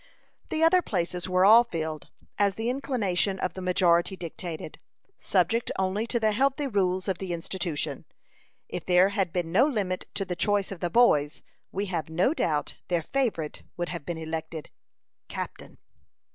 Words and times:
The 0.49 0.63
other 0.63 0.81
places 0.81 1.29
were 1.29 1.45
all 1.45 1.63
filled, 1.63 2.09
as 2.39 2.55
the 2.55 2.71
inclination 2.71 3.37
of 3.37 3.53
the 3.53 3.61
majority 3.61 4.15
dictated, 4.17 4.79
subject 5.19 5.69
only 5.77 6.07
to 6.07 6.19
the 6.19 6.31
healthy 6.31 6.65
rules 6.65 7.07
of 7.07 7.19
the 7.19 7.31
Institute. 7.33 8.03
If 8.67 8.83
there 8.83 9.09
had 9.09 9.31
been 9.31 9.51
no 9.51 9.67
limit 9.67 10.05
to 10.15 10.25
the 10.25 10.35
choice 10.35 10.71
of 10.71 10.79
the 10.79 10.89
boys, 10.89 11.43
we 11.71 11.85
have 11.85 12.09
no 12.09 12.33
doubt 12.33 12.77
their 12.87 13.03
favorite 13.03 13.61
would 13.77 13.89
have 13.89 14.03
been 14.03 14.17
elected 14.17 14.71
captain. 15.27 15.77